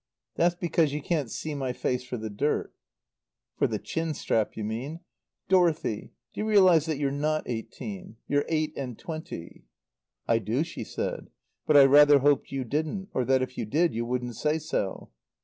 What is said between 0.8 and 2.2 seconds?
you can't see my face for